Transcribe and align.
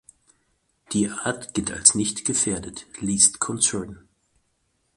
Die 0.93 1.09
Art 1.11 1.53
gilt 1.53 1.71
als 1.71 1.93
nicht 1.93 2.25
gefährdet 2.25 2.87
(least 3.01 3.39
concern). 3.39 4.07